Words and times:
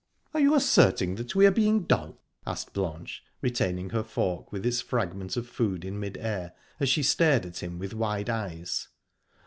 "Are 0.33 0.39
you 0.39 0.55
asserting 0.55 1.13
that 1.17 1.35
we 1.35 1.45
are 1.45 1.51
being 1.51 1.83
dull?" 1.83 2.17
asked 2.47 2.73
Blanche, 2.73 3.23
retaining 3.39 3.91
her 3.91 4.01
fork 4.01 4.51
with 4.51 4.65
its 4.65 4.81
fragment 4.81 5.37
of 5.37 5.47
food 5.47 5.85
in 5.85 5.99
mid 5.99 6.17
air, 6.17 6.53
as 6.79 6.89
she 6.89 7.03
stared 7.03 7.45
at 7.45 7.61
him 7.61 7.77
with 7.77 7.93
wide 7.93 8.27
eyes. 8.27 8.87